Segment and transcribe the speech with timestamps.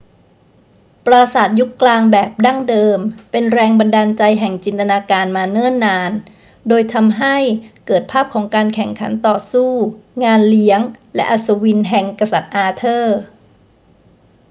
[1.05, 2.99] ปราสาทยุคกลางแบบดั้งเดิม
[3.31, 6.11] เป็นแรงบันดาลใจแห่งจินตนาการมาเนิ่นนาน
[6.67, 7.35] โดยทำให้
[7.87, 9.71] เกิดภาพของการแข่งขันต่อสู้
[10.23, 10.79] งานเลี้ยง
[11.15, 13.17] และอัศวินแห่งกษัตริย์อาเธอร์